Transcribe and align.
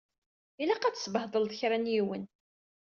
Ilaq 0.61 0.83
ad 0.85 0.95
tsebhedleḍ 0.95 1.51
kra 1.59 1.77
n 1.77 1.91
yiwen. 1.93 2.23